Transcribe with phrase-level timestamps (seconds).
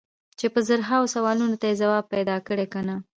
[0.39, 2.95] چې په زرهاوو سوالونو ته یې ځواب پیدا کړی که نه.